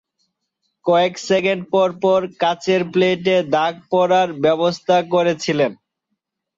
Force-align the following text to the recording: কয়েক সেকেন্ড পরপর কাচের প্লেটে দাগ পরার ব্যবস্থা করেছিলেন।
কয়েক 0.85 1.13
সেকেন্ড 1.27 1.61
পরপর 1.73 2.19
কাচের 2.41 2.81
প্লেটে 2.93 3.35
দাগ 3.53 3.73
পরার 3.91 4.29
ব্যবস্থা 4.43 4.97
করেছিলেন। 5.13 5.71